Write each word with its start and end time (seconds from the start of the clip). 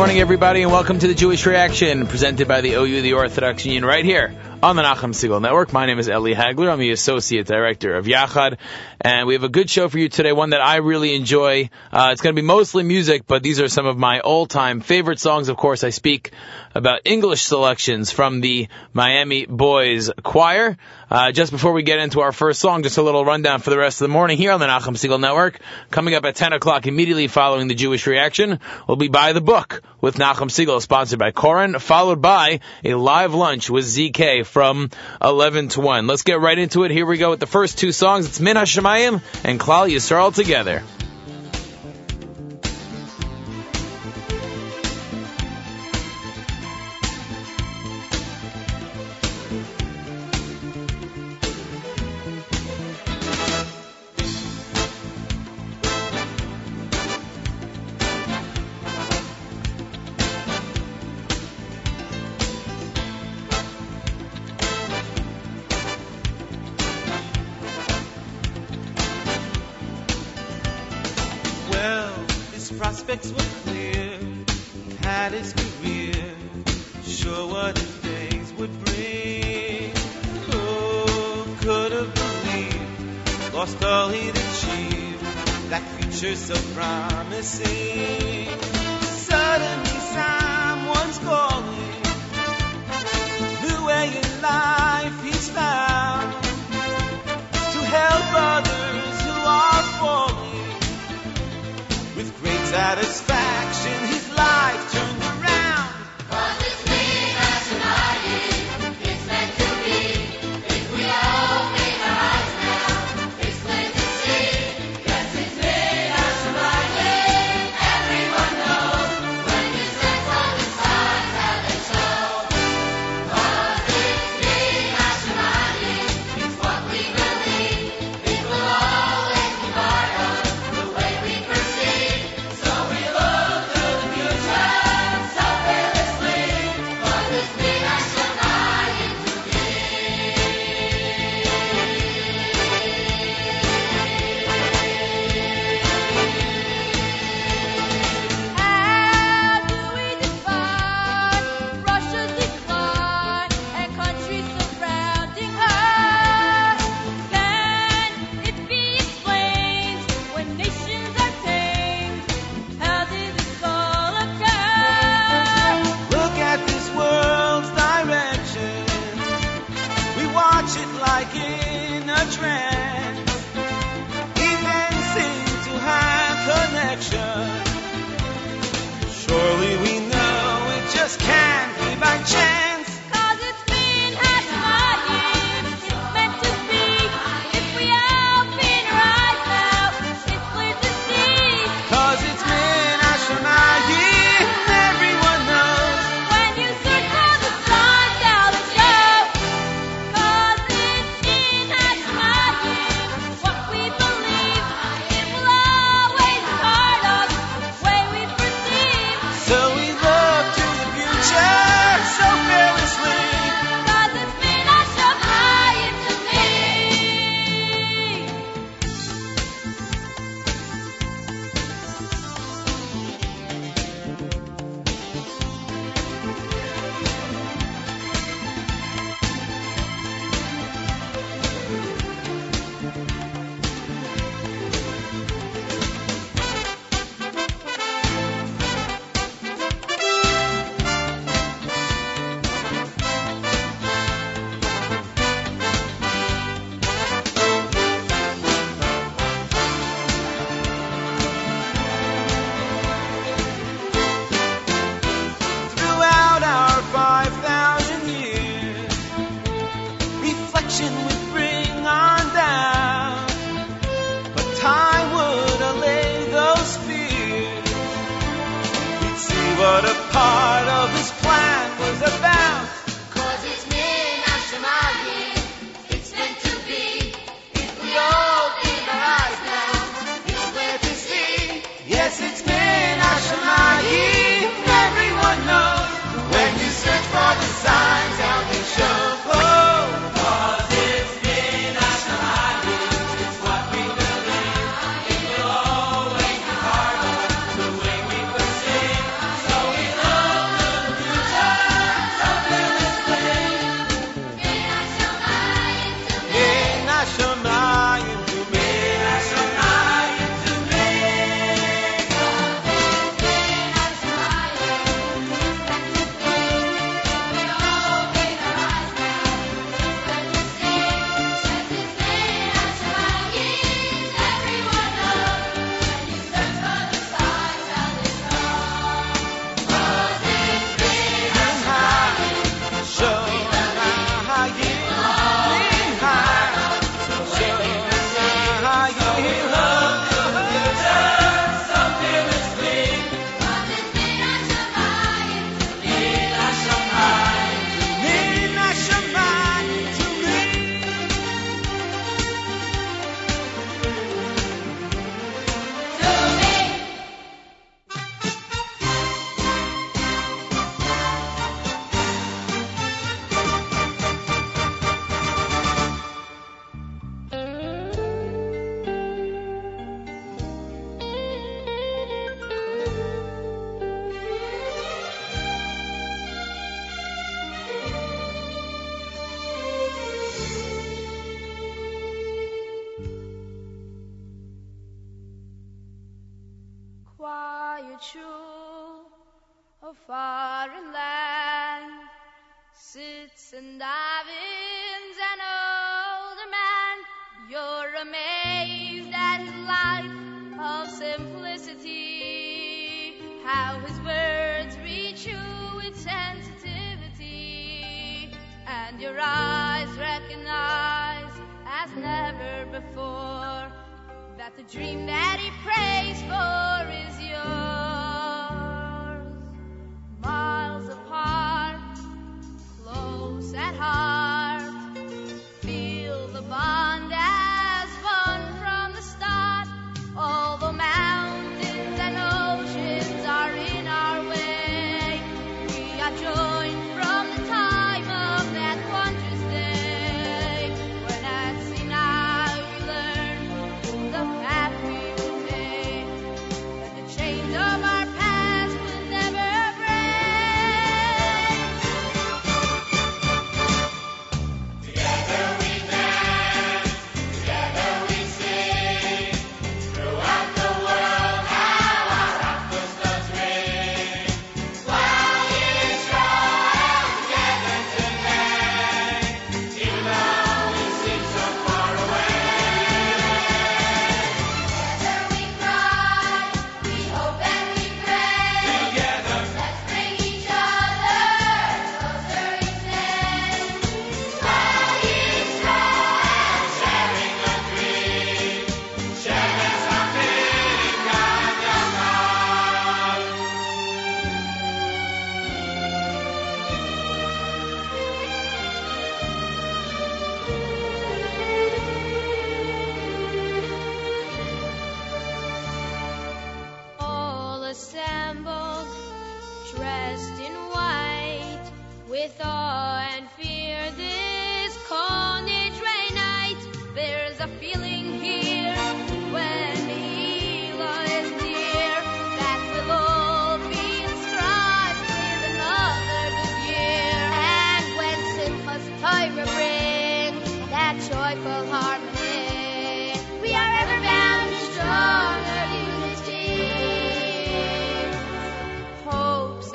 morning, 0.00 0.18
everybody, 0.18 0.62
and 0.62 0.72
welcome 0.72 0.98
to 0.98 1.08
the 1.08 1.14
Jewish 1.14 1.44
Reaction, 1.44 2.06
presented 2.06 2.48
by 2.48 2.62
the 2.62 2.72
OU, 2.72 3.02
the 3.02 3.12
Orthodox 3.12 3.66
Union, 3.66 3.84
right 3.84 4.02
here 4.02 4.34
on 4.62 4.76
the 4.76 4.82
Nachum 4.82 5.14
Segal 5.14 5.40
Network. 5.40 5.72
My 5.72 5.86
name 5.86 5.98
is 5.98 6.08
Eli 6.08 6.34
Hagler. 6.34 6.70
I'm 6.70 6.78
the 6.78 6.90
Associate 6.90 7.46
Director 7.46 7.94
of 7.94 8.04
Yachad, 8.04 8.58
and 9.00 9.26
we 9.26 9.32
have 9.32 9.42
a 9.42 9.48
good 9.48 9.70
show 9.70 9.88
for 9.88 9.98
you 9.98 10.10
today, 10.10 10.32
one 10.32 10.50
that 10.50 10.60
I 10.60 10.76
really 10.76 11.14
enjoy. 11.14 11.70
Uh, 11.90 12.10
it's 12.12 12.20
going 12.20 12.36
to 12.36 12.42
be 12.42 12.46
mostly 12.46 12.82
music, 12.82 13.26
but 13.26 13.42
these 13.42 13.58
are 13.58 13.68
some 13.68 13.86
of 13.86 13.96
my 13.96 14.20
all-time 14.20 14.82
favorite 14.82 15.18
songs. 15.18 15.48
Of 15.48 15.56
course, 15.56 15.82
I 15.82 15.88
speak 15.88 16.32
about 16.74 17.00
English 17.06 17.42
selections 17.42 18.10
from 18.10 18.42
the 18.42 18.68
Miami 18.92 19.46
Boys 19.46 20.10
Choir. 20.22 20.76
Uh, 21.10 21.32
just 21.32 21.50
before 21.50 21.72
we 21.72 21.82
get 21.82 21.98
into 21.98 22.20
our 22.20 22.30
first 22.30 22.60
song, 22.60 22.82
just 22.82 22.98
a 22.98 23.02
little 23.02 23.24
rundown 23.24 23.60
for 23.60 23.70
the 23.70 23.78
rest 23.78 24.00
of 24.00 24.04
the 24.04 24.12
morning 24.12 24.36
here 24.36 24.52
on 24.52 24.60
the 24.60 24.66
Nachum 24.66 24.94
Segal 24.94 25.18
Network. 25.18 25.58
Coming 25.90 26.14
up 26.14 26.24
at 26.24 26.36
10 26.36 26.52
o'clock, 26.52 26.86
immediately 26.86 27.28
following 27.28 27.66
the 27.66 27.74
Jewish 27.74 28.06
Reaction, 28.06 28.60
will 28.86 28.96
be 28.96 29.08
By 29.08 29.32
the 29.32 29.40
Book 29.40 29.82
with 30.00 30.16
Nachum 30.16 30.50
Segal, 30.50 30.80
sponsored 30.80 31.18
by 31.18 31.30
Koren, 31.30 31.78
followed 31.78 32.22
by 32.22 32.60
a 32.84 32.94
live 32.94 33.34
lunch 33.34 33.68
with 33.68 33.86
ZK 33.86 34.46
from 34.50 34.90
11 35.22 35.68
to 35.70 35.80
1. 35.80 36.06
Let's 36.06 36.22
get 36.22 36.40
right 36.40 36.58
into 36.58 36.84
it. 36.84 36.90
Here 36.90 37.06
we 37.06 37.18
go 37.18 37.30
with 37.30 37.40
the 37.40 37.46
first 37.46 37.78
two 37.78 37.92
songs. 37.92 38.26
It's 38.26 38.40
Min 38.40 38.56
HaShemayim 38.56 39.22
and 39.44 39.58
Klal 39.58 39.90
Yisrael 39.90 40.34
together. 40.34 40.82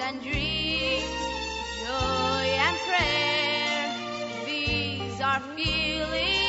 and 0.07 0.21
dreams, 0.21 1.03
joy 1.81 2.45
and 2.65 2.77
prayer. 2.85 4.45
These 4.45 5.19
are 5.19 5.39
feelings. 5.55 6.44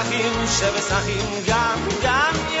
سخیم 0.00 0.46
شب 0.46 0.80
سخیم 0.80 1.44
گم 1.46 1.80
گم 2.02 2.59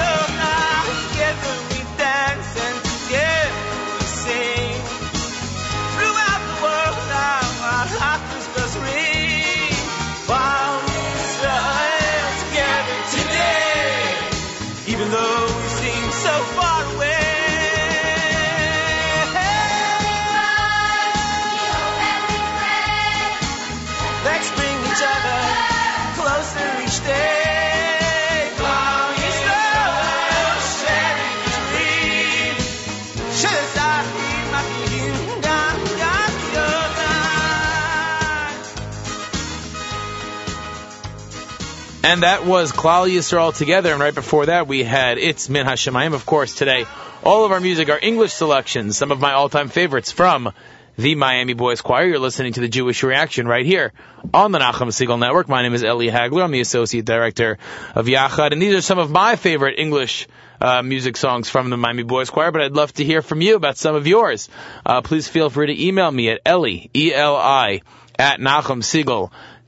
And 42.10 42.24
that 42.24 42.44
was 42.44 42.72
Klal 42.72 43.08
Yisrael 43.08 43.56
together. 43.56 43.92
And 43.92 44.00
right 44.00 44.12
before 44.12 44.46
that, 44.46 44.66
we 44.66 44.82
had 44.82 45.16
It's 45.16 45.48
Min 45.48 45.64
Hashemayim. 45.64 46.12
Of 46.12 46.26
course, 46.26 46.56
today, 46.56 46.84
all 47.22 47.44
of 47.44 47.52
our 47.52 47.60
music 47.60 47.88
are 47.88 48.00
English 48.02 48.32
selections, 48.32 48.98
some 48.98 49.12
of 49.12 49.20
my 49.20 49.34
all-time 49.34 49.68
favorites 49.68 50.10
from 50.10 50.52
the 50.96 51.14
Miami 51.14 51.52
Boys 51.52 51.82
Choir. 51.82 52.06
You're 52.06 52.18
listening 52.18 52.54
to 52.54 52.60
the 52.62 52.68
Jewish 52.68 53.04
Reaction 53.04 53.46
right 53.46 53.64
here 53.64 53.92
on 54.34 54.50
the 54.50 54.58
Nachum 54.58 54.88
Segal 54.88 55.20
Network. 55.20 55.48
My 55.48 55.62
name 55.62 55.72
is 55.72 55.84
Eli 55.84 56.08
Hagler. 56.08 56.42
I'm 56.42 56.50
the 56.50 56.60
Associate 56.60 57.04
Director 57.04 57.58
of 57.94 58.06
Yachad. 58.06 58.50
And 58.50 58.60
these 58.60 58.74
are 58.74 58.80
some 58.80 58.98
of 58.98 59.08
my 59.08 59.36
favorite 59.36 59.78
English 59.78 60.26
uh, 60.60 60.82
music 60.82 61.16
songs 61.16 61.48
from 61.48 61.70
the 61.70 61.76
Miami 61.76 62.02
Boys 62.02 62.28
Choir, 62.28 62.50
but 62.50 62.62
I'd 62.62 62.72
love 62.72 62.92
to 62.94 63.04
hear 63.04 63.22
from 63.22 63.40
you 63.40 63.54
about 63.54 63.78
some 63.78 63.94
of 63.94 64.08
yours. 64.08 64.48
Uh, 64.84 65.00
please 65.00 65.28
feel 65.28 65.48
free 65.48 65.68
to 65.68 65.86
email 65.86 66.10
me 66.10 66.30
at 66.30 66.40
Eli, 66.44 66.86
E-L-I, 66.92 67.82
at 68.18 68.40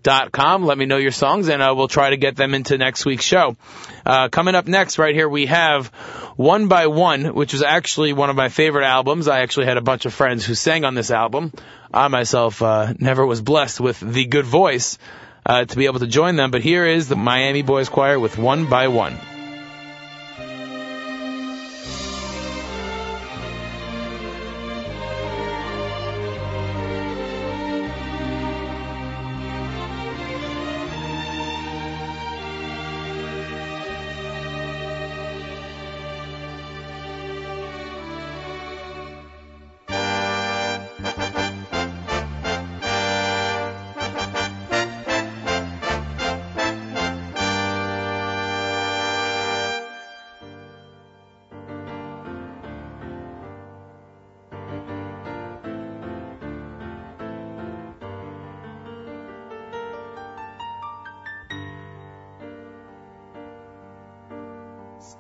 NachumSegal.com. 0.03 0.65
Let 0.65 0.79
me 0.79 0.87
know 0.87 0.97
your 0.97 1.13
songs 1.13 1.49
and 1.49 1.63
uh, 1.63 1.75
we'll 1.77 1.89
try 1.89 2.11
to 2.11 2.17
get 2.17 2.37
them 2.37 2.55
into 2.55 2.79
next 2.79 3.05
week's 3.05 3.25
show. 3.25 3.57
Uh, 4.05 4.29
coming 4.29 4.55
up 4.55 4.67
next 4.67 4.99
right 4.99 5.15
here 5.15 5.29
we 5.29 5.47
have 5.47 5.89
One 6.37 6.69
by 6.69 6.87
One, 6.87 7.35
which 7.35 7.53
was 7.53 7.63
actually 7.63 8.13
one 8.13 8.31
of 8.31 8.37
my 8.37 8.49
favorite 8.49 8.85
albums. 8.85 9.29
I 9.29 9.41
actually 9.41 9.67
had 9.67 9.77
a 9.77 9.83
bunch 9.83 10.07
of 10.07 10.15
friends 10.15 10.45
who 10.45 10.55
sang 10.55 10.85
on 10.85 10.95
this 10.95 11.11
album. 11.11 11.53
I 11.93 12.09
myself 12.09 12.63
uh, 12.63 12.95
never 12.99 13.25
was 13.25 13.41
blessed 13.41 13.81
with 13.81 14.01
the 14.01 14.27
good 14.27 14.47
voice 14.47 14.99
uh, 15.45 15.65
to 15.65 15.77
be 15.77 15.87
able 15.87 16.01
to 16.01 16.07
join 16.07 16.37
them, 16.37 16.51
but 16.51 16.63
here 16.63 16.87
is 16.87 17.09
the 17.09 17.17
Miami 17.17 17.63
Boys 17.63 17.89
Choir 17.89 18.19
with 18.19 18.39
One 18.39 18.69
by 18.69 18.89
One. 18.89 19.19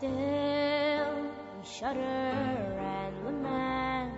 Still, 0.02 1.14
we 1.60 1.64
shudder 1.64 2.00
and 2.00 3.24
lament 3.24 4.12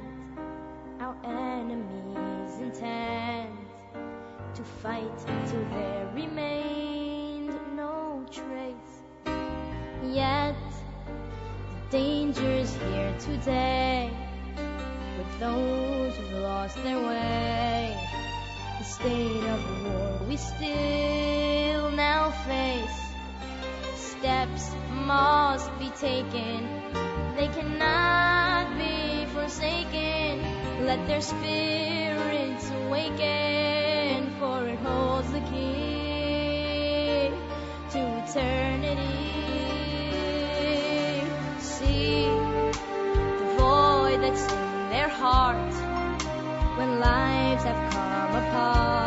our 0.98 1.14
enemies 1.22 2.58
intent 2.58 3.50
to 4.54 4.64
fight 4.64 5.18
till 5.44 5.62
there 5.74 6.10
remained 6.14 7.52
no 7.76 8.24
trace. 8.32 9.02
Yet, 10.02 10.56
the 11.90 11.98
danger's 11.98 12.74
here 12.76 13.14
today 13.20 14.10
with 15.18 15.38
those 15.38 16.16
who've 16.16 16.40
lost 16.40 16.82
their 16.82 16.96
way. 16.96 17.94
The 18.78 18.84
state 18.84 19.44
of 19.50 19.84
war 19.84 20.20
we 20.30 20.38
still 20.38 21.23
must 25.04 25.70
be 25.78 25.90
taken. 25.90 26.66
They 27.36 27.48
cannot 27.48 28.76
be 28.78 29.26
forsaken. 29.26 30.42
Let 30.86 31.06
their 31.06 31.20
spirits 31.20 32.70
awaken, 32.70 34.34
for 34.38 34.66
it 34.66 34.78
holds 34.78 35.30
the 35.32 35.40
key 35.40 37.30
to 37.92 38.00
eternity. 38.22 39.34
See 41.58 42.24
the 43.40 43.56
void 43.58 44.22
that's 44.22 44.52
in 44.52 44.88
their 44.90 45.08
heart 45.08 45.74
when 46.78 47.00
lives 47.00 47.64
have 47.64 47.92
come 47.92 48.36
apart. 48.36 49.03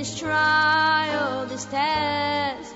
This 0.00 0.18
trial, 0.18 1.44
this 1.44 1.66
test. 1.66 2.69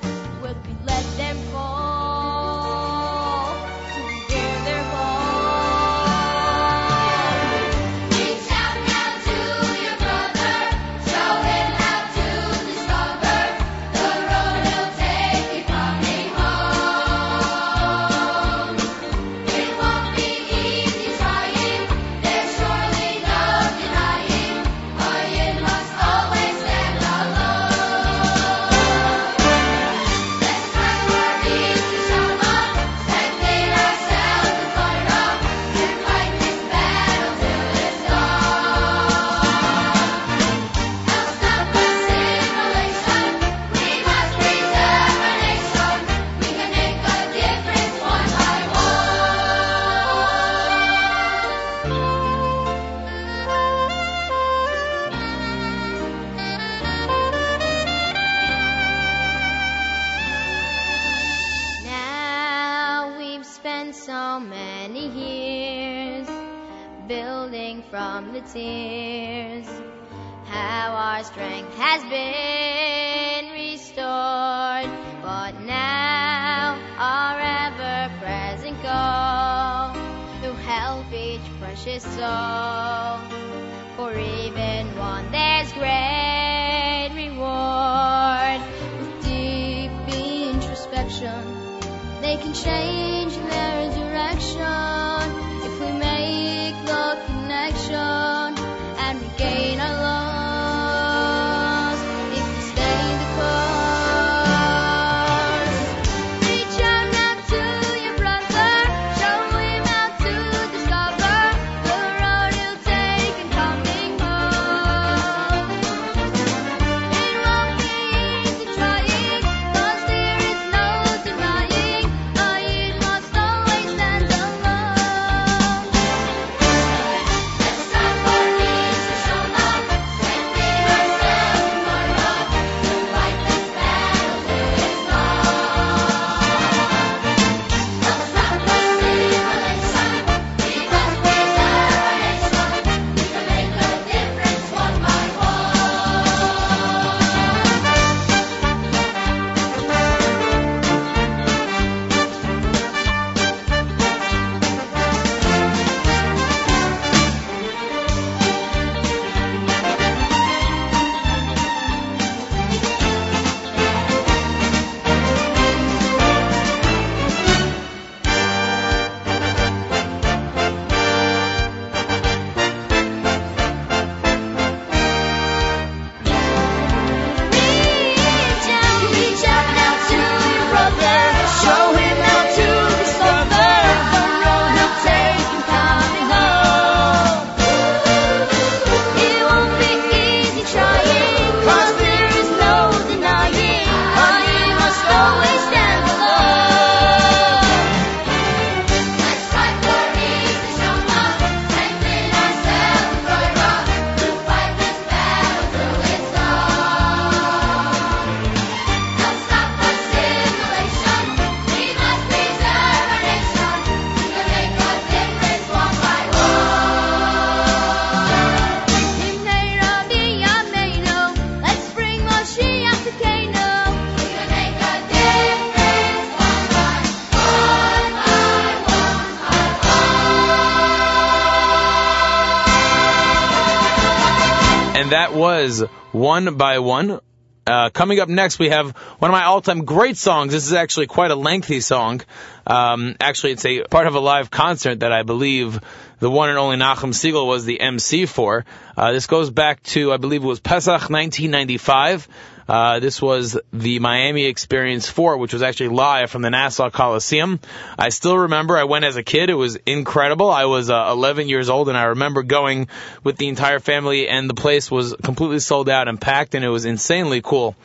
One 236.14 236.55
by 236.55 236.79
One. 236.79 237.18
Uh, 237.66 237.90
coming 237.90 238.20
up 238.20 238.29
next, 238.29 238.61
we 238.61 238.68
have 238.68 238.92
one 239.18 239.33
of 239.33 239.33
my 239.33 239.46
all-time 239.46 239.85
great 239.85 240.16
songs. 240.16 240.53
This 240.53 240.64
is 240.64 240.72
actually 240.72 241.09
quite 241.09 241.33
a 241.33 241.35
lengthy 241.35 241.81
song. 241.81 242.20
Um, 242.64 243.16
actually, 243.18 243.53
it's 243.53 243.66
a 243.66 243.83
part 243.83 244.07
of 244.07 244.14
a 244.14 244.20
live 244.20 244.48
concert 244.48 245.00
that 245.00 245.11
I 245.11 245.24
believe 245.24 245.81
the 246.20 246.31
one 246.31 246.50
and 246.50 246.59
only 246.59 246.77
Nachum 246.77 247.12
Segal 247.12 247.48
was 247.48 247.64
the 247.64 247.81
MC 247.81 248.27
for. 248.27 248.64
Uh, 248.96 249.11
this 249.11 249.27
goes 249.27 249.50
back 249.50 249.83
to, 249.94 250.12
I 250.12 250.18
believe 250.18 250.44
it 250.44 250.46
was 250.46 250.61
Pesach 250.61 251.11
1995. 251.11 252.29
Uh, 252.68 252.98
this 253.00 253.20
was 253.20 253.59
the 253.72 253.98
Miami 253.98 254.46
Experience 254.46 255.09
4, 255.09 255.37
which 255.37 255.53
was 255.53 255.62
actually 255.62 255.88
live 255.88 256.31
from 256.31 256.42
the 256.42 256.50
Nassau 256.50 256.90
Coliseum. 256.90 257.61
I 257.98 258.09
still 258.09 258.38
remember 258.38 258.77
I 258.77 258.85
went 258.85 259.05
as 259.05 259.16
a 259.16 259.22
kid. 259.22 259.50
It 259.50 259.55
was 259.55 259.77
incredible. 259.87 260.50
I 260.50 260.64
was 260.64 260.90
uh, 260.90 261.09
11 261.11 261.48
years 261.48 261.68
old 261.68 261.88
and 261.88 261.98
I 261.98 262.05
remember 262.05 262.42
going 262.42 262.88
with 263.22 263.37
the 263.37 263.48
entire 263.48 263.81
family 263.81 264.29
and 264.29 264.48
the 264.48 264.55
place 264.55 264.90
was 264.90 265.14
completely 265.22 265.61
sold 265.61 265.88
out 265.88 266.09
and 266.09 266.20
packed 266.20 266.55
and 266.55 266.64
it 266.64 266.70
was 266.70 266.85
insanely 266.85 267.42
cool 267.42 267.77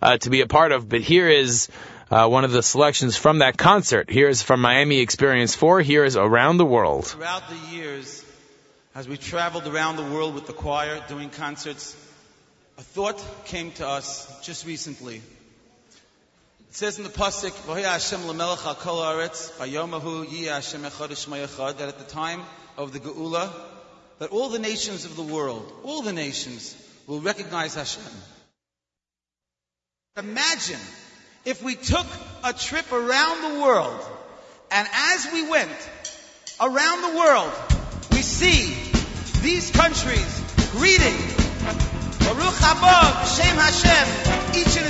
uh, 0.00 0.16
to 0.18 0.30
be 0.30 0.42
a 0.42 0.46
part 0.46 0.72
of. 0.72 0.88
But 0.88 1.00
here 1.00 1.28
is 1.28 1.68
uh, 2.10 2.28
one 2.28 2.44
of 2.44 2.52
the 2.52 2.62
selections 2.62 3.16
from 3.16 3.38
that 3.38 3.56
concert. 3.56 4.10
Here 4.10 4.28
is 4.28 4.42
from 4.42 4.60
Miami 4.60 4.98
Experience 5.00 5.54
4. 5.54 5.80
Here 5.80 6.04
is 6.04 6.16
Around 6.16 6.58
the 6.58 6.66
World. 6.66 7.06
Throughout 7.06 7.48
the 7.48 7.74
years, 7.74 8.24
as 8.94 9.08
we 9.08 9.16
traveled 9.16 9.66
around 9.66 9.96
the 9.96 10.04
world 10.04 10.34
with 10.34 10.46
the 10.46 10.52
choir 10.52 11.00
doing 11.08 11.30
concerts, 11.30 11.96
a 12.80 12.82
thought 12.82 13.22
came 13.44 13.70
to 13.72 13.86
us 13.86 14.26
just 14.40 14.64
recently. 14.64 15.16
It 15.16 16.74
says 16.74 16.96
in 16.96 17.04
the 17.04 17.10
pasuk, 17.10 17.50
"V'hoya 17.66 17.92
Hashem 17.92 18.20
lemelech 18.20 18.64
al 18.64 18.74
kol 18.74 19.02
echad," 19.02 19.58
that 21.76 21.88
at 21.88 21.98
the 21.98 22.04
time 22.04 22.42
of 22.78 22.94
the 22.94 23.00
Geula, 23.00 23.52
that 24.18 24.30
all 24.30 24.48
the 24.48 24.58
nations 24.58 25.04
of 25.04 25.14
the 25.14 25.22
world, 25.22 25.70
all 25.82 26.00
the 26.00 26.14
nations, 26.14 26.74
will 27.06 27.20
recognize 27.20 27.74
Hashem. 27.74 28.02
Imagine 30.16 30.80
if 31.44 31.62
we 31.62 31.74
took 31.74 32.06
a 32.44 32.54
trip 32.54 32.90
around 32.92 33.42
the 33.42 33.60
world, 33.60 34.02
and 34.70 34.88
as 34.90 35.28
we 35.34 35.46
went 35.46 35.90
around 36.58 37.02
the 37.02 37.18
world, 37.18 37.52
we 38.12 38.22
see 38.22 38.74
these 39.42 39.70
countries 39.70 40.42
greeting 40.72 41.39
רוח 42.40 42.62
הבוג, 42.64 43.26
שם 43.36 43.58
השם, 43.58 44.06
איש 44.54 44.74
של 44.74 44.89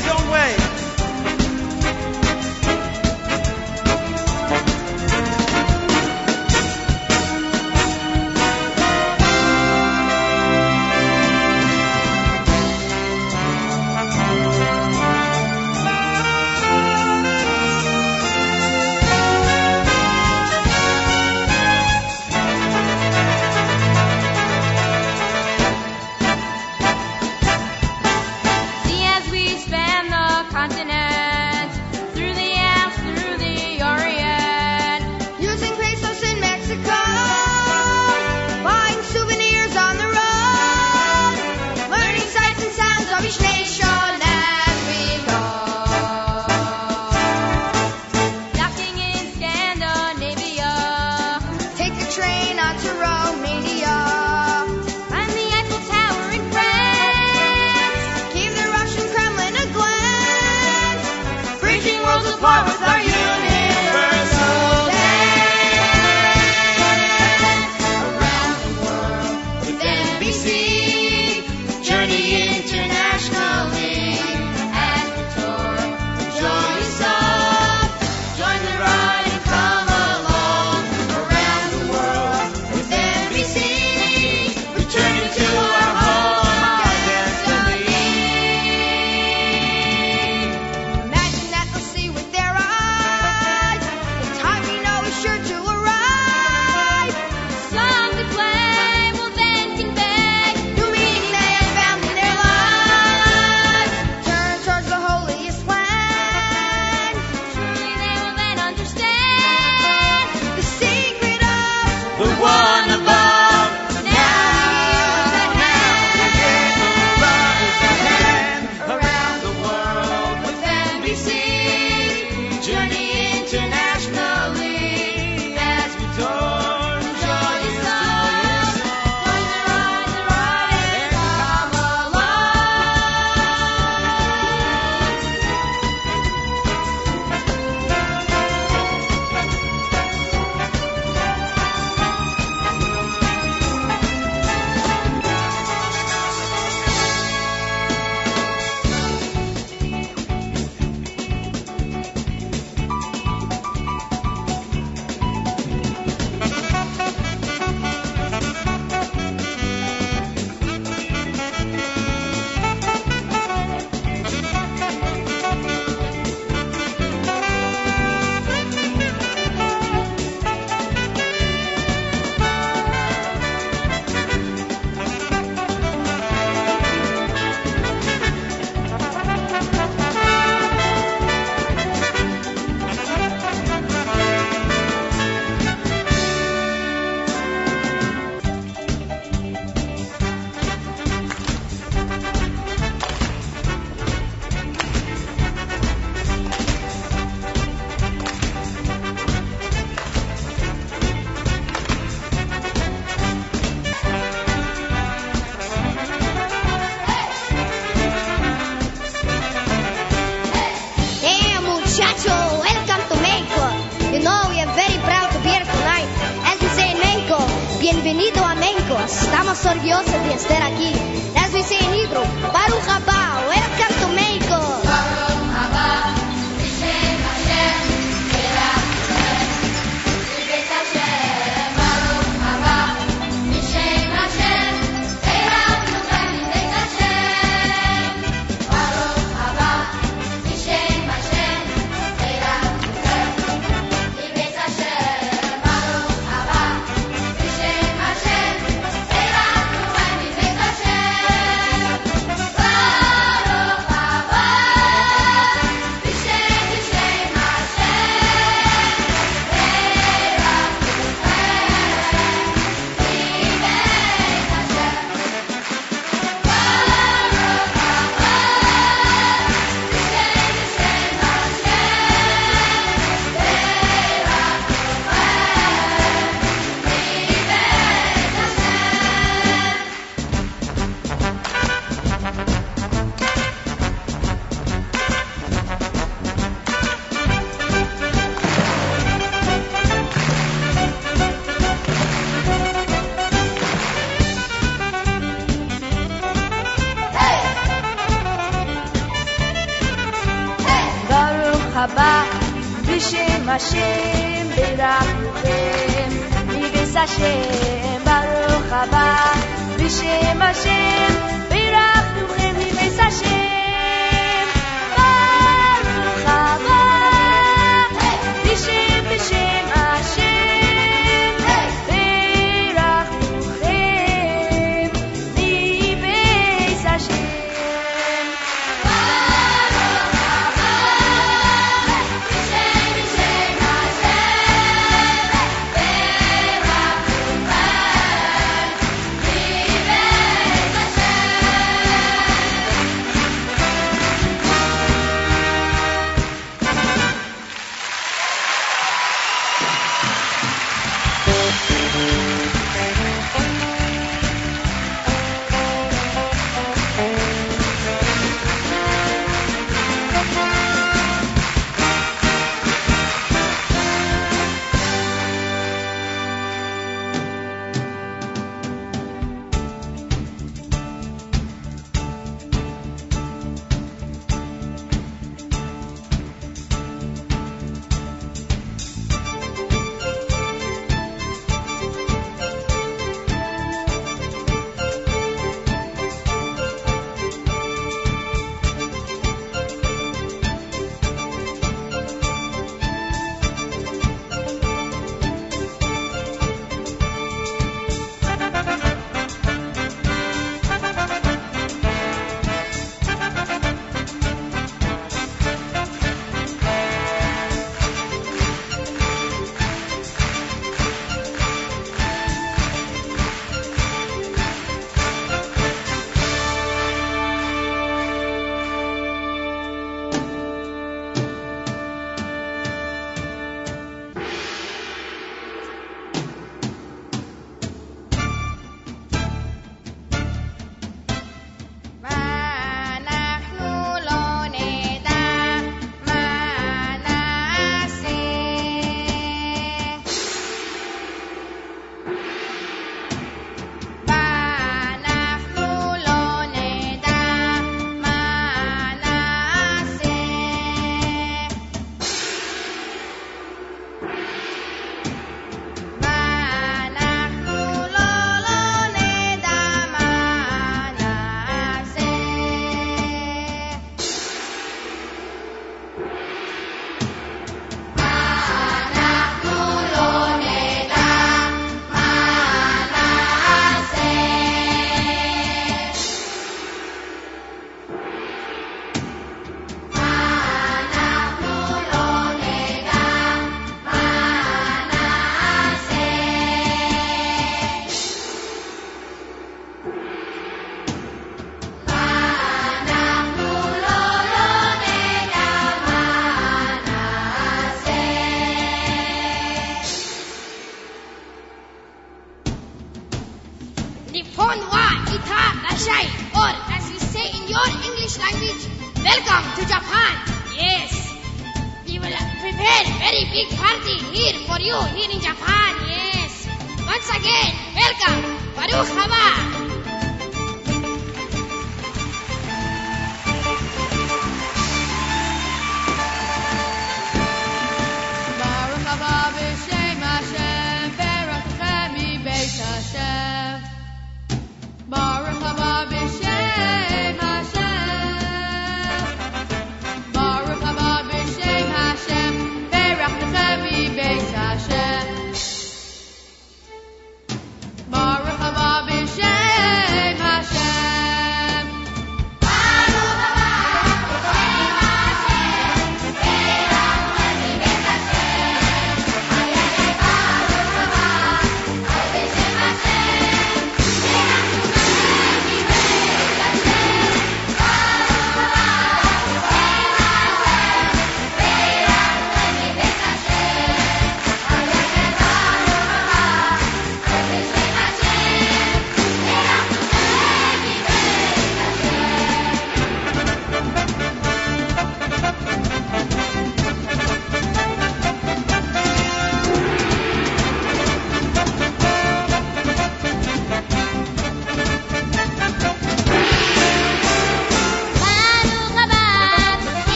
Estamos 219.41 219.65
orgullosos 219.65 220.23
de 220.25 220.35
estar 220.35 220.63
aquí. 220.63 220.93
o 221.35 221.53
vice 221.55 221.79
en 221.83 221.95
hidro, 221.95 222.23
para 222.53 222.75
o 222.75 222.81
jabao, 222.83 223.51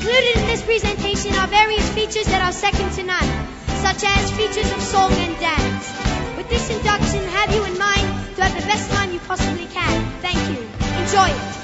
Included 0.00 0.36
in 0.38 0.46
this 0.46 0.62
presentation 0.62 1.34
are 1.34 1.46
various 1.46 1.86
features 1.90 2.24
that 2.24 2.40
are 2.40 2.52
second 2.52 2.90
to 2.92 3.02
none, 3.02 3.28
such 3.84 4.02
as 4.02 4.30
features 4.32 4.72
of 4.72 4.80
song 4.80 5.12
and 5.12 5.38
dance. 5.38 6.38
With 6.38 6.48
this 6.48 6.70
induction, 6.70 7.22
have 7.28 7.54
you 7.54 7.62
in 7.64 7.76
mind 7.76 8.36
to 8.36 8.42
have 8.42 8.58
the 8.58 8.66
best 8.66 8.90
time 8.90 9.12
you 9.12 9.20
possibly 9.20 9.66
can. 9.66 10.10
Thank 10.22 10.38
you. 10.56 10.64
Enjoy 11.04 11.28
it. 11.28 11.59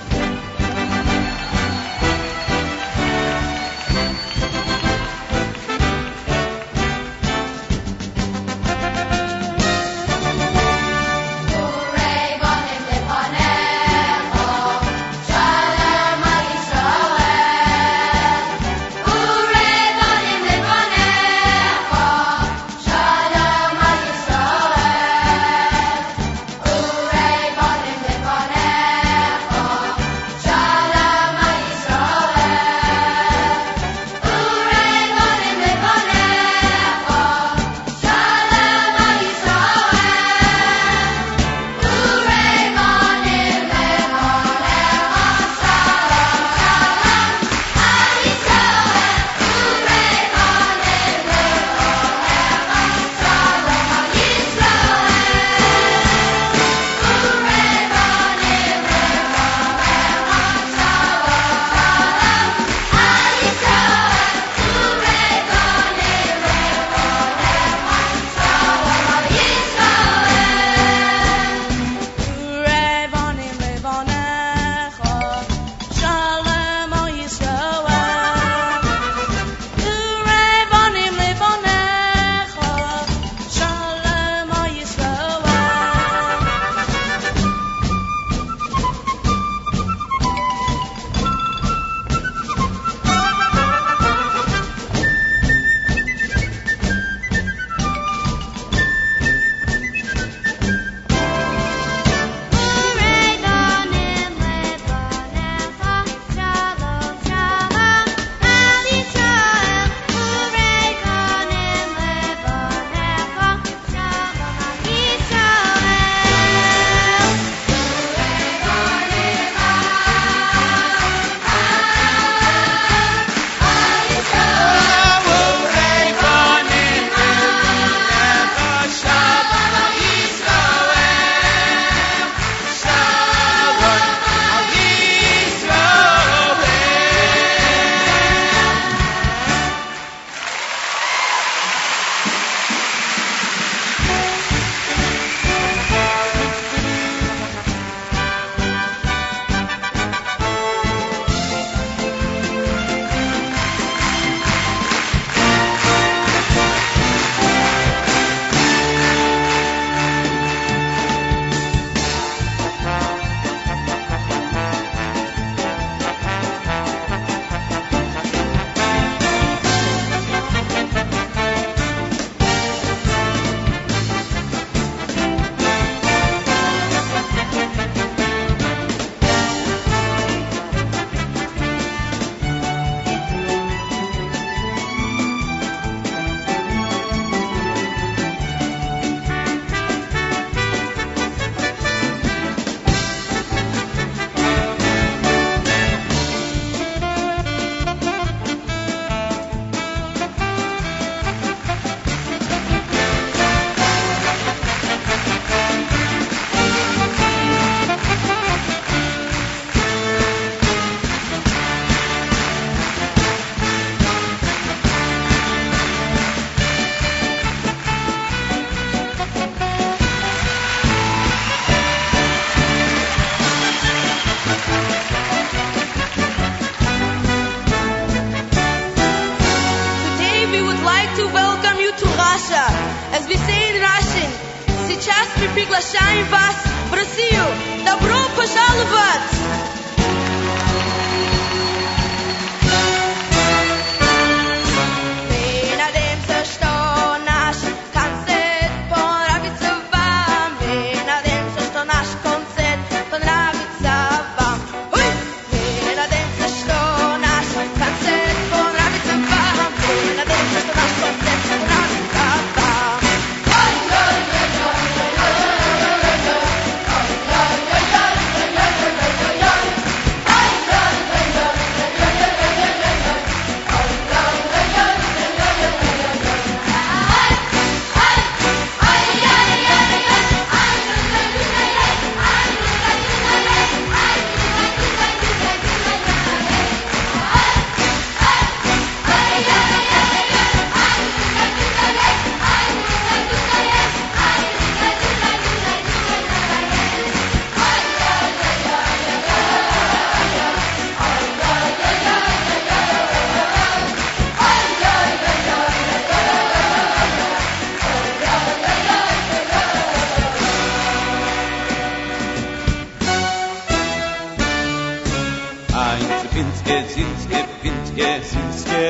Pintke, 317.62 318.10
Sinske, 318.22 318.84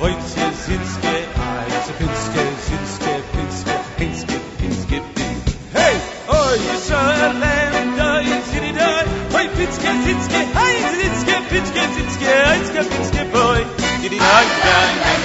Wojtke, 0.00 0.46
Sinske, 0.64 1.14
Eise, 1.46 1.92
Pinske, 1.98 2.42
Sinske, 2.66 3.12
Pinske, 3.32 3.74
Pinske, 3.98 4.36
Pinske, 4.58 5.02
Pinske. 5.16 5.54
Hey! 5.76 5.94
Oj, 6.28 6.56
Jerusalem, 6.66 7.86
doj, 7.98 8.24
Ziri, 8.50 8.72
doj, 8.80 9.04
Oj, 9.38 9.46
Pinske, 9.56 9.90
Sinske, 10.04 10.40
Eise, 10.64 10.94
Sinske, 11.00 11.36
Pinske, 11.50 11.82
Sinske, 11.94 12.30
Eise, 12.52 12.90
Pinske, 12.90 13.22
Boy. 13.32 13.60
Didi, 14.02 14.18
doj, 14.18 14.44
doj, 14.64 14.90
doj. 15.04 15.23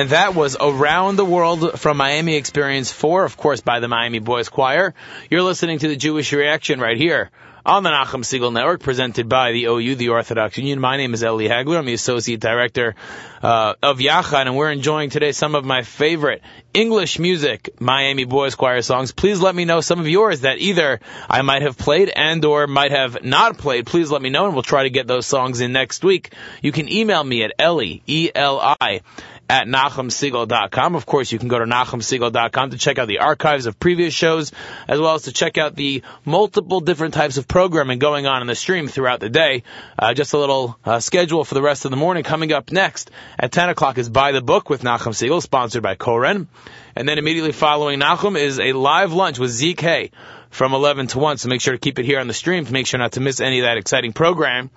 And 0.00 0.08
that 0.08 0.34
was 0.34 0.56
Around 0.58 1.16
the 1.16 1.26
World 1.26 1.78
from 1.78 1.98
Miami 1.98 2.36
Experience 2.36 2.90
4, 2.90 3.26
of 3.26 3.36
course, 3.36 3.60
by 3.60 3.80
the 3.80 3.88
Miami 3.88 4.18
Boys 4.18 4.48
Choir. 4.48 4.94
You're 5.28 5.42
listening 5.42 5.78
to 5.80 5.88
the 5.88 5.96
Jewish 5.96 6.32
Reaction 6.32 6.80
right 6.80 6.96
here 6.96 7.30
on 7.66 7.82
the 7.82 7.90
Nachum 7.90 8.24
Segal 8.24 8.50
Network, 8.50 8.80
presented 8.80 9.28
by 9.28 9.52
the 9.52 9.64
OU, 9.66 9.96
the 9.96 10.08
Orthodox 10.08 10.56
Union. 10.56 10.80
My 10.80 10.96
name 10.96 11.12
is 11.12 11.22
Eli 11.22 11.48
Hagler. 11.48 11.76
I'm 11.76 11.84
the 11.84 11.92
Associate 11.92 12.40
Director 12.40 12.94
uh, 13.42 13.74
of 13.82 13.98
Yachad, 13.98 14.46
and 14.46 14.56
we're 14.56 14.70
enjoying 14.70 15.10
today 15.10 15.32
some 15.32 15.54
of 15.54 15.66
my 15.66 15.82
favorite 15.82 16.40
English 16.72 17.18
music 17.18 17.68
Miami 17.78 18.24
Boys 18.24 18.54
Choir 18.54 18.80
songs. 18.80 19.12
Please 19.12 19.38
let 19.40 19.54
me 19.54 19.66
know 19.66 19.82
some 19.82 20.00
of 20.00 20.08
yours 20.08 20.40
that 20.40 20.58
either 20.58 21.00
I 21.28 21.42
might 21.42 21.60
have 21.60 21.76
played 21.76 22.08
and 22.08 22.42
or 22.46 22.66
might 22.66 22.92
have 22.92 23.22
not 23.22 23.58
played. 23.58 23.84
Please 23.84 24.10
let 24.10 24.22
me 24.22 24.30
know, 24.30 24.46
and 24.46 24.54
we'll 24.54 24.62
try 24.62 24.84
to 24.84 24.90
get 24.90 25.06
those 25.06 25.26
songs 25.26 25.60
in 25.60 25.72
next 25.72 26.02
week. 26.02 26.32
You 26.62 26.72
can 26.72 26.88
email 26.88 27.22
me 27.22 27.44
at 27.44 27.52
Eli, 27.60 27.98
E-L-I, 28.06 29.02
at 29.50 29.66
NachumSegal.com. 29.66 30.94
Of 30.94 31.06
course, 31.06 31.32
you 31.32 31.40
can 31.40 31.48
go 31.48 31.58
to 31.58 31.64
NachumSegal.com 31.64 32.70
to 32.70 32.78
check 32.78 33.00
out 33.00 33.08
the 33.08 33.18
archives 33.18 33.66
of 33.66 33.80
previous 33.80 34.14
shows, 34.14 34.52
as 34.86 35.00
well 35.00 35.16
as 35.16 35.22
to 35.22 35.32
check 35.32 35.58
out 35.58 35.74
the 35.74 36.04
multiple 36.24 36.78
different 36.78 37.14
types 37.14 37.36
of 37.36 37.48
programming 37.48 37.98
going 37.98 38.28
on 38.28 38.42
in 38.42 38.46
the 38.46 38.54
stream 38.54 38.86
throughout 38.86 39.18
the 39.18 39.28
day. 39.28 39.64
Uh, 39.98 40.14
just 40.14 40.34
a 40.34 40.38
little 40.38 40.78
uh, 40.84 41.00
schedule 41.00 41.44
for 41.44 41.54
the 41.54 41.62
rest 41.62 41.84
of 41.84 41.90
the 41.90 41.96
morning. 41.96 42.22
Coming 42.22 42.52
up 42.52 42.70
next 42.70 43.10
at 43.40 43.50
10 43.50 43.70
o'clock 43.70 43.98
is 43.98 44.08
Buy 44.08 44.30
the 44.30 44.40
Book 44.40 44.70
with 44.70 44.82
Nachum 44.82 45.14
Segal, 45.14 45.42
sponsored 45.42 45.82
by 45.82 45.96
Koren. 45.96 46.46
And 46.94 47.08
then 47.08 47.18
immediately 47.18 47.50
following 47.50 47.98
Nachum 47.98 48.38
is 48.38 48.60
a 48.60 48.72
live 48.72 49.12
lunch 49.12 49.40
with 49.40 49.50
ZK 49.50 50.12
from 50.50 50.74
11 50.74 51.08
to 51.08 51.18
1. 51.18 51.38
So 51.38 51.48
make 51.48 51.60
sure 51.60 51.74
to 51.74 51.80
keep 51.80 51.98
it 51.98 52.04
here 52.04 52.20
on 52.20 52.28
the 52.28 52.34
stream 52.34 52.66
to 52.66 52.72
make 52.72 52.86
sure 52.86 52.98
not 52.98 53.12
to 53.12 53.20
miss 53.20 53.40
any 53.40 53.58
of 53.58 53.64
that 53.64 53.78
exciting 53.78 54.12
program. 54.12 54.70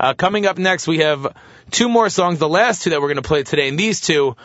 Uh, 0.00 0.14
coming 0.14 0.46
up 0.46 0.58
next, 0.58 0.86
we 0.86 0.98
have 0.98 1.34
two 1.70 1.88
more 1.88 2.08
songs. 2.08 2.38
The 2.38 2.48
last 2.48 2.82
two 2.82 2.90
that 2.90 3.00
we're 3.00 3.08
going 3.08 3.16
to 3.16 3.22
play 3.22 3.42
today, 3.42 3.68
and 3.68 3.78
these 3.78 4.00
two 4.00 4.36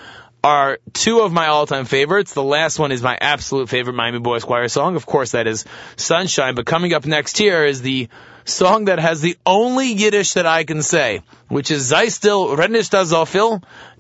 are 0.44 0.80
two 0.92 1.22
of 1.22 1.32
my 1.32 1.48
all-time 1.48 1.86
favorites. 1.86 2.34
The 2.34 2.44
last 2.44 2.78
one 2.78 2.92
is 2.92 3.02
my 3.02 3.18
absolute 3.20 3.70
favorite 3.70 3.94
Miami 3.94 4.20
Boys 4.20 4.44
Choir 4.44 4.68
song. 4.68 4.96
Of 4.96 5.06
course, 5.06 5.32
that 5.32 5.48
is 5.48 5.64
Sunshine. 5.96 6.56
But 6.56 6.66
coming 6.66 6.94
up 6.94 7.06
next 7.06 7.38
here 7.38 7.64
is 7.66 7.82
the 7.82 8.10
song 8.44 8.86
that 8.86 9.00
has 9.00 9.22
the 9.22 9.38
only 9.46 9.94
Yiddish 9.94 10.34
that 10.34 10.46
I 10.46 10.66
can 10.66 10.82
say, 10.82 11.22
which 11.48 11.72
is 11.72 11.88
Sei 11.88 12.10
still 12.10 12.58
Rennish 12.58 12.90
da. 12.90 13.06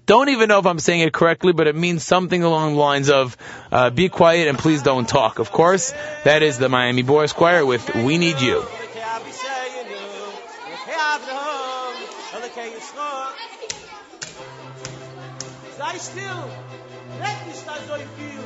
Don't 0.05 0.27
even 0.27 0.49
know 0.49 0.59
if 0.59 0.65
I'm 0.65 0.79
saying 0.79 0.99
it 0.99 1.13
correctly, 1.13 1.53
but 1.53 1.67
it 1.67 1.77
means 1.77 2.03
something 2.03 2.43
along 2.43 2.73
the 2.73 2.79
lines 2.79 3.09
of 3.09 3.37
uh, 3.71 3.89
"Be 3.89 4.09
quiet 4.09 4.49
and 4.49 4.57
please 4.57 4.83
don't 4.83 5.07
talk." 5.07 5.39
Of 5.39 5.49
course, 5.49 5.93
that 6.25 6.43
is 6.43 6.57
the 6.57 6.67
Miami 6.67 7.03
Boys 7.03 7.31
Choir 7.31 7.65
with 7.65 7.95
"We 7.95 8.17
Need 8.17 8.41
You." 8.41 8.65
Sei 15.93 15.99
still. 15.99 16.49
Red 17.19 17.47
nicht 17.47 17.67
da 17.67 17.75
so 17.87 17.95
viel. 18.17 18.43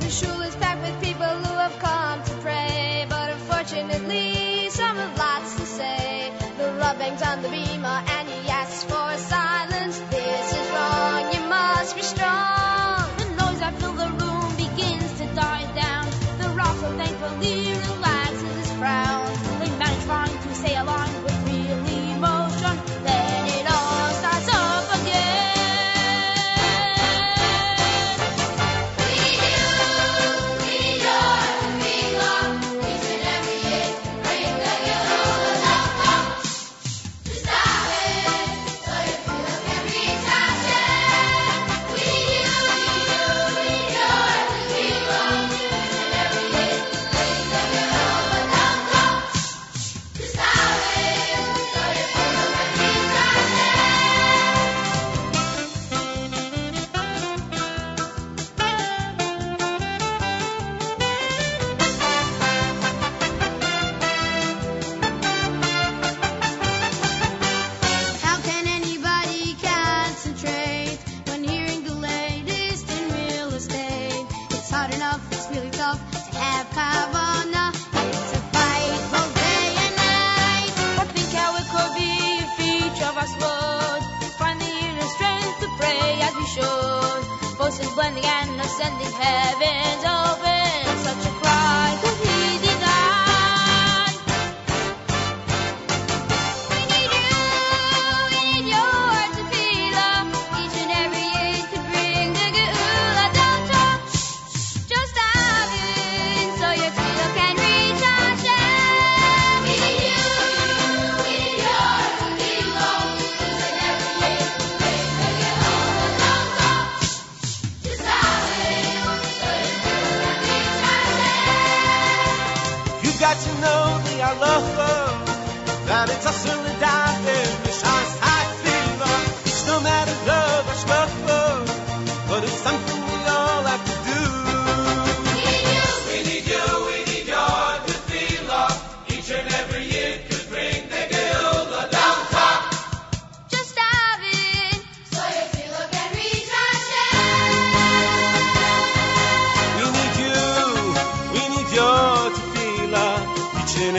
The 0.00 0.10
shul 0.10 0.40
is 0.40 0.56
packed 0.56 0.80
with 0.80 1.02
people 1.02 1.26
who 1.26 1.58
have 1.58 1.78
come 1.78 2.22
to 2.22 2.34
pray, 2.40 3.06
but 3.10 3.30
unfortunately, 3.32 4.70
some 4.70 4.96
have 4.96 5.18
lots 5.18 5.54
to 5.56 5.66
say. 5.66 6.32
The 6.56 6.72
rub 6.72 6.98
bangs 6.98 7.20
on 7.20 7.42
the 7.42 7.48
bimah, 7.48 8.08
and 8.08 8.28
he 8.30 8.48
asks 8.48 8.84
for 8.84 9.16
silence. 9.18 9.98
This 10.10 10.52
is 10.52 10.70
wrong, 10.70 11.32
you 11.34 11.40
must 11.48 11.94
be 11.96 12.02
strong. 12.02 13.04
The 13.18 13.26
noise 13.44 13.60
that 13.60 13.74
filled 13.78 13.98
the 13.98 14.08
room 14.08 14.56
begins 14.56 15.12
to 15.20 15.26
die 15.34 15.70
down. 15.74 16.08
The 16.38 16.48
rock 16.56 16.76
so 16.78 16.96
thankfully 16.96 17.97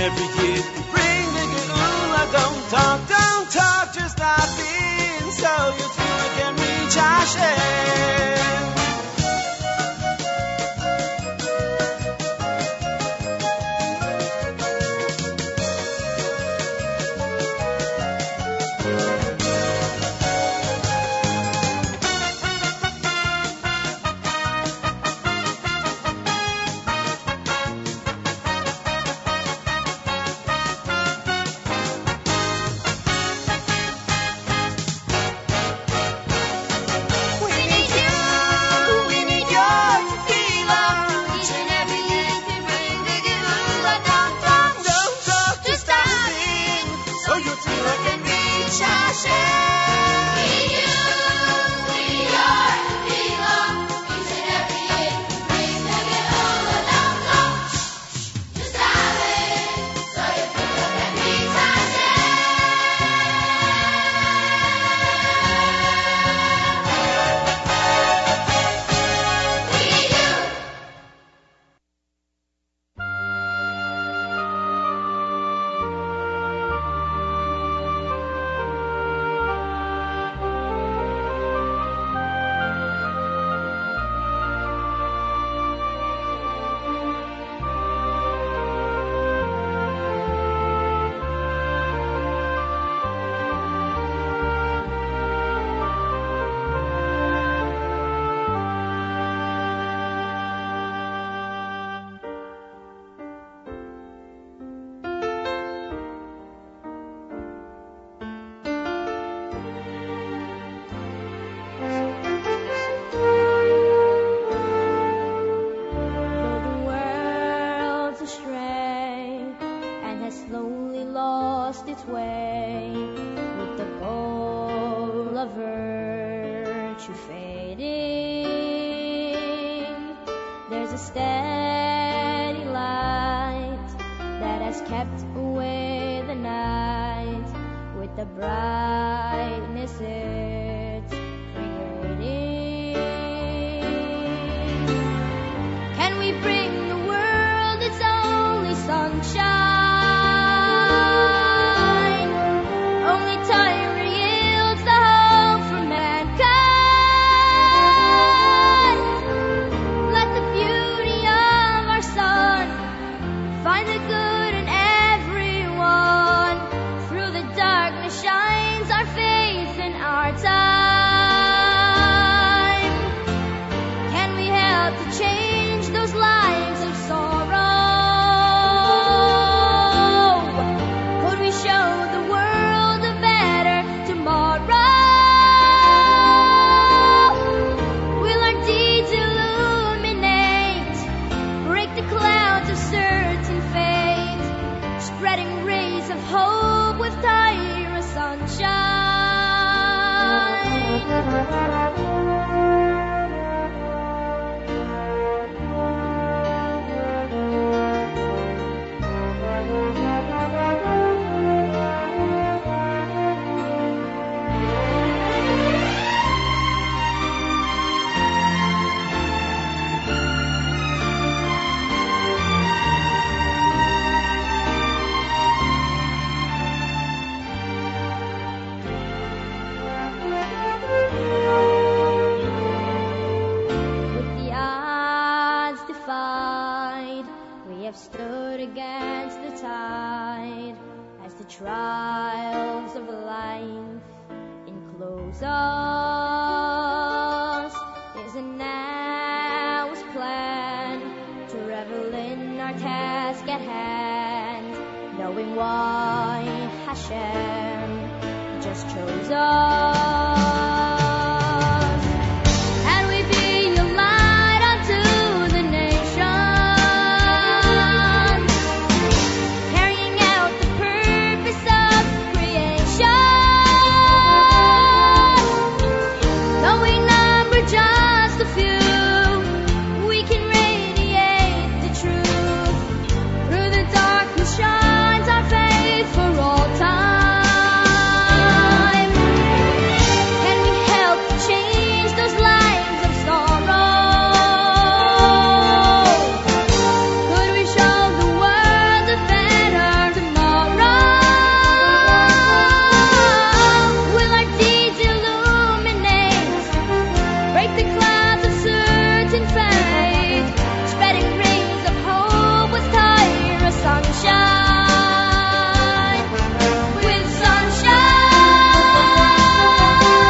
every 0.09 0.43
year 0.43 0.78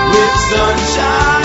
with 0.09 0.35
sunshine. 0.49 1.38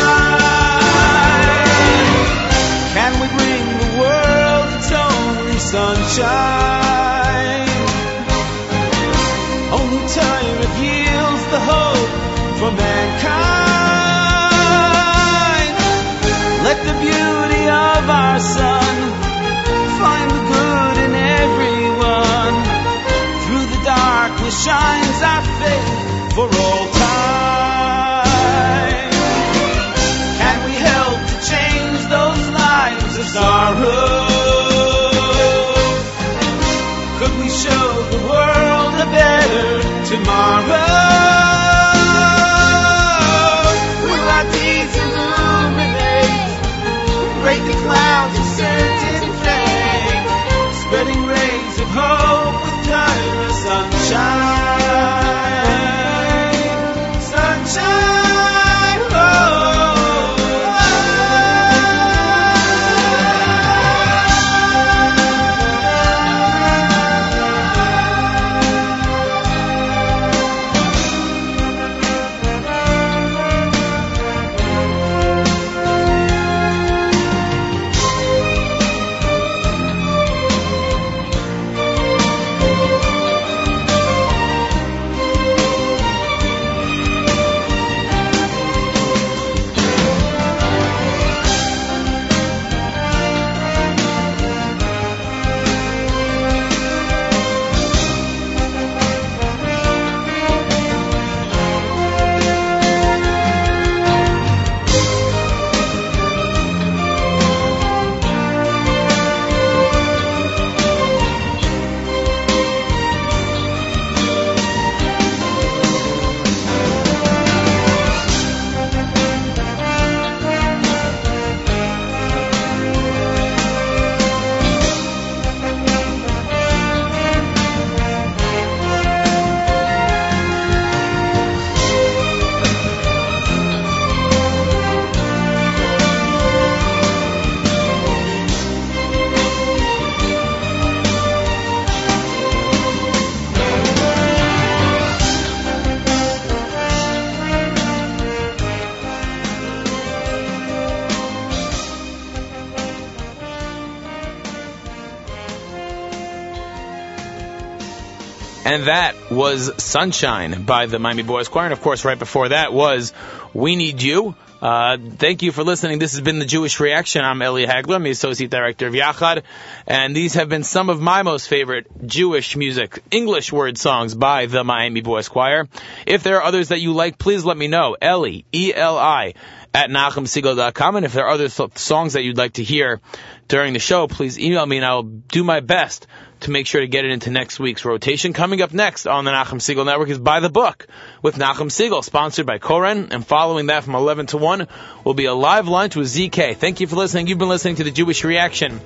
And 158.75 158.89
that 158.89 159.31
was 159.31 159.71
Sunshine 159.81 160.65
by 160.65 160.87
the 160.87 160.99
Miami 160.99 161.23
Boys 161.23 161.47
Choir. 161.47 161.67
And 161.67 161.73
of 161.73 161.81
course, 161.81 162.05
right 162.05 162.19
before 162.19 162.49
that 162.49 162.73
was 162.73 163.13
We 163.53 163.77
Need 163.77 164.03
You. 164.03 164.35
Uh, 164.61 164.99
thank 164.99 165.43
you 165.43 165.53
for 165.53 165.63
listening. 165.63 166.01
This 166.01 166.11
has 166.11 166.23
been 166.23 166.41
the 166.41 166.45
Jewish 166.45 166.81
Reaction. 166.81 167.25
I'm 167.25 167.41
Eli 167.41 167.67
Hagler. 167.67 167.95
I'm 167.95 168.03
the 168.03 168.11
Associate 168.11 168.51
Director 168.51 168.89
of 168.89 168.95
Yachad. 168.95 169.45
And 169.87 170.17
these 170.17 170.35
have 170.35 170.49
been 170.49 170.65
some 170.65 170.91
of 170.91 171.01
my 171.01 171.23
most 171.23 171.47
favorite 171.47 171.87
Jewish 172.05 172.57
music, 172.57 173.01
English 173.13 173.53
word 173.53 173.79
songs 173.79 174.17
by 174.17 174.47
the 174.47 174.65
Miami 174.65 175.03
Boys 175.03 175.29
Choir. 175.29 175.69
If 176.05 176.25
there 176.25 176.39
are 176.39 176.43
others 176.43 176.71
that 176.71 176.81
you 176.81 176.95
like, 176.95 177.17
please 177.17 177.45
let 177.45 177.57
me 177.57 177.69
know. 177.69 177.97
Eli, 178.03 178.41
E-L-I, 178.53 179.35
at 179.73 179.89
NachumSegal.com. 179.89 180.97
And 180.97 181.07
if 181.07 181.13
there 181.13 181.27
are 181.27 181.35
other 181.35 181.49
so- 181.49 181.71
songs 181.77 182.15
that 182.15 182.25
you'd 182.25 182.39
like 182.39 182.55
to 182.55 182.65
hear 182.65 183.01
during 183.47 183.73
the 183.73 183.79
show, 183.79 184.09
please 184.09 184.37
email 184.37 184.67
me 184.67 184.79
and 184.79 184.87
I'll 184.87 185.05
do 185.05 185.45
my 185.45 185.61
best 185.61 186.09
to 186.45 186.51
make 186.51 186.67
sure 186.67 186.81
to 186.81 186.87
get 186.87 187.05
it 187.05 187.11
into 187.11 187.31
next 187.31 187.59
week's 187.59 187.85
rotation. 187.85 188.33
Coming 188.33 188.63
up 188.63 188.73
next 188.73 189.07
on 189.07 189.25
the 189.25 189.31
Nachum 189.31 189.61
Segal 189.61 189.85
Network 189.85 190.09
is 190.09 190.19
By 190.19 190.41
the 190.41 190.49
Book 190.49 190.87
with 191.23 191.37
Nachum 191.37 191.69
Segal, 191.69 192.05
sponsored 192.05 192.47
by 192.47 192.59
Koren. 192.59 193.09
And 193.13 193.27
following 193.27 193.67
that 193.67 193.85
from 193.85 193.95
11 193.95 194.27
to 194.27 194.39
1 194.39 194.69
will 195.05 195.15
be 195.15 195.25
a 195.25 195.35
live 195.35 195.69
lunch 195.69 195.97
with 195.97 196.07
ZK. 196.07 196.57
Thank 196.57 196.81
you 196.81 196.87
for 196.87 196.97
listening. 196.97 197.27
You've 197.27 197.39
been 197.39 197.49
listening 197.49 197.77
to 197.77 197.85
the 197.85 197.91
Jewish 197.91 198.25
Reaction 198.25 198.81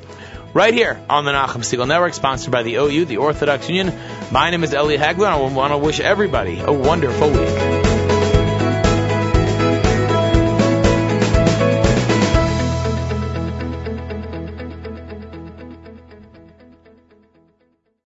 right 0.54 0.72
here 0.72 1.00
on 1.10 1.24
the 1.24 1.32
Nachum 1.32 1.62
Segal 1.62 1.86
Network, 1.86 2.14
sponsored 2.14 2.52
by 2.52 2.62
the 2.62 2.76
OU, 2.76 3.04
the 3.06 3.18
Orthodox 3.18 3.68
Union. 3.68 3.98
My 4.30 4.50
name 4.50 4.64
is 4.64 4.72
Eli 4.72 4.96
Hagler, 4.96 5.26
and 5.26 5.34
I 5.34 5.36
want 5.36 5.72
to 5.72 5.78
wish 5.78 6.00
everybody 6.00 6.60
a 6.60 6.72
wonderful 6.72 7.30
week. 7.30 7.87